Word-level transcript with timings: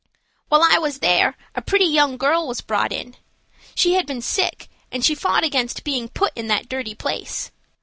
"While 0.49 0.63
I 0.63 0.79
was 0.79 0.97
there 0.97 1.37
a 1.53 1.61
pretty 1.61 1.85
young 1.85 2.17
girl 2.17 2.47
was 2.47 2.59
brought 2.59 2.91
in. 2.91 3.17
She 3.75 3.93
had 3.93 4.07
been 4.07 4.23
sick, 4.23 4.67
and 4.91 5.05
she 5.05 5.13
fought 5.13 5.43
against 5.43 5.83
being 5.83 6.09
put 6.09 6.33
in 6.35 6.47
that 6.47 6.67
dirty 6.67 6.95
place. 6.95 7.51